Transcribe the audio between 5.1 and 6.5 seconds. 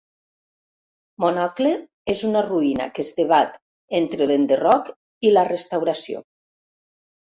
i la restauració.